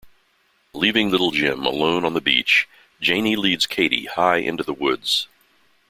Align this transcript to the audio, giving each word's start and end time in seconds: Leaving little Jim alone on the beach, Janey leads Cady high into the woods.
Leaving 0.73 1.11
little 1.11 1.29
Jim 1.29 1.63
alone 1.63 2.03
on 2.03 2.15
the 2.15 2.21
beach, 2.21 2.67
Janey 3.01 3.35
leads 3.35 3.67
Cady 3.67 4.05
high 4.05 4.37
into 4.37 4.63
the 4.63 4.73
woods. 4.73 5.27